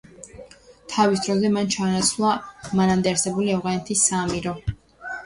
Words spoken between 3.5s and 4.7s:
ავღანეთის საამირო.